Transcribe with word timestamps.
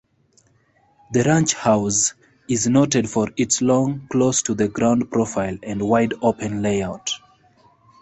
The 1.11 1.21
ranch 1.25 1.53
house 1.53 2.15
is 2.49 2.67
noted 2.67 3.07
for 3.07 3.27
its 3.37 3.61
long, 3.61 4.07
close-to-the-ground 4.09 5.11
profile, 5.11 5.59
and 5.61 5.87
wide 5.87 6.13
open 6.23 6.63
layout. 6.63 7.11